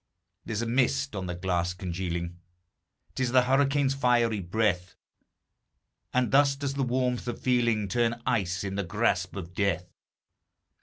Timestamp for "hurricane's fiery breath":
3.43-4.95